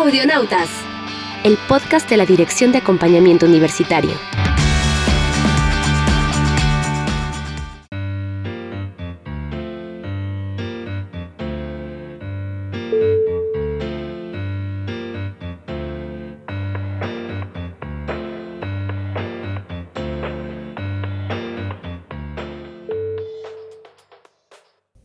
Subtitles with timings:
[0.00, 0.70] Audionautas,
[1.44, 4.12] el podcast de la Dirección de Acompañamiento Universitario.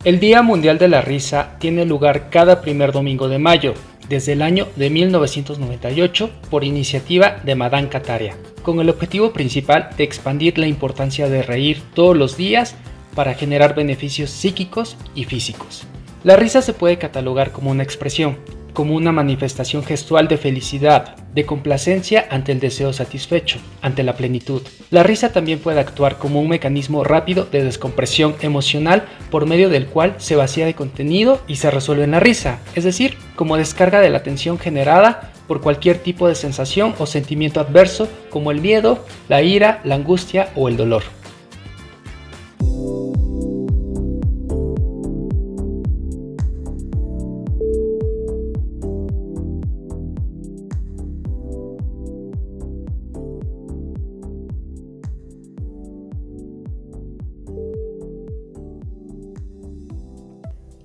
[0.06, 3.74] El Día Mundial de la Risa tiene lugar cada primer domingo de mayo,
[4.08, 10.04] desde el año de 1998, por iniciativa de Madame Kataria, con el objetivo principal de
[10.04, 12.74] expandir la importancia de reír todos los días
[13.14, 15.86] para generar beneficios psíquicos y físicos.
[16.24, 18.36] La risa se puede catalogar como una expresión,
[18.76, 24.60] como una manifestación gestual de felicidad, de complacencia ante el deseo satisfecho, ante la plenitud.
[24.90, 29.86] La risa también puede actuar como un mecanismo rápido de descompresión emocional por medio del
[29.86, 34.00] cual se vacía de contenido y se resuelve en la risa, es decir, como descarga
[34.00, 39.06] de la tensión generada por cualquier tipo de sensación o sentimiento adverso como el miedo,
[39.30, 41.02] la ira, la angustia o el dolor.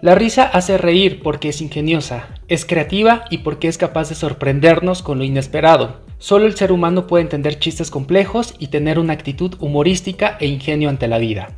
[0.01, 5.03] La risa hace reír porque es ingeniosa, es creativa y porque es capaz de sorprendernos
[5.03, 6.01] con lo inesperado.
[6.17, 10.89] Solo el ser humano puede entender chistes complejos y tener una actitud humorística e ingenio
[10.89, 11.49] ante la vida.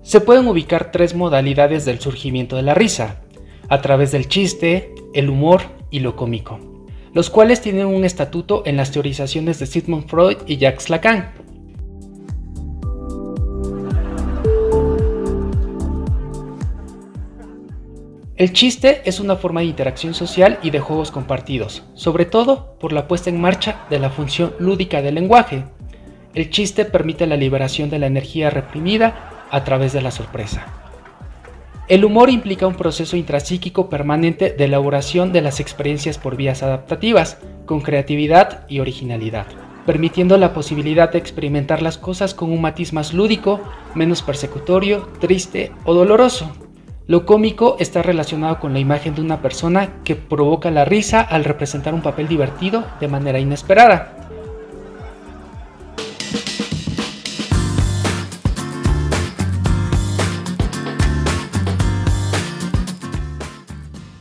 [0.00, 3.20] Se pueden ubicar tres modalidades del surgimiento de la risa,
[3.68, 6.58] a través del chiste, el humor y lo cómico,
[7.12, 11.34] los cuales tienen un estatuto en las teorizaciones de Sigmund Freud y Jacques Lacan.
[18.36, 22.92] El chiste es una forma de interacción social y de juegos compartidos, sobre todo por
[22.92, 25.62] la puesta en marcha de la función lúdica del lenguaje.
[26.34, 30.66] El chiste permite la liberación de la energía reprimida a través de la sorpresa.
[31.86, 37.38] El humor implica un proceso intrapsíquico permanente de elaboración de las experiencias por vías adaptativas,
[37.66, 39.46] con creatividad y originalidad,
[39.86, 43.60] permitiendo la posibilidad de experimentar las cosas con un matiz más lúdico,
[43.94, 46.63] menos persecutorio, triste o doloroso.
[47.06, 51.44] Lo cómico está relacionado con la imagen de una persona que provoca la risa al
[51.44, 54.16] representar un papel divertido de manera inesperada.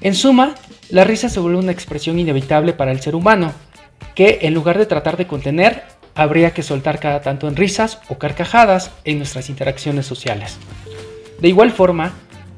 [0.02, 0.54] En suma,
[0.90, 3.54] la risa se vuelve una expresión inevitable para el ser humano,
[4.14, 5.84] que en lugar de tratar de contener,
[6.16, 10.58] habría que soltar cada tanto en risas o carcajadas en nuestras interacciones sociales.
[11.40, 12.14] De igual forma,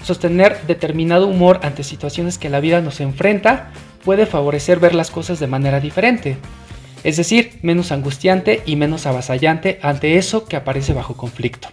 [0.06, 3.72] Sostener determinado humor ante situaciones que la vida nos enfrenta
[4.04, 6.38] puede favorecer ver las cosas de manera diferente,
[7.04, 11.70] es decir, menos angustiante y menos avasallante ante eso que aparece bajo conflicto.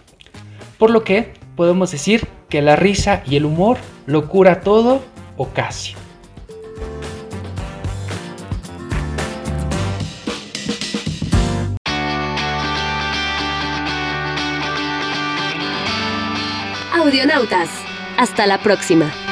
[0.79, 3.77] Por lo que podemos decir que la risa y el humor
[4.07, 5.03] lo cura todo
[5.37, 5.93] o casi.
[16.95, 17.69] Audionautas
[18.23, 19.22] hasta la próxima.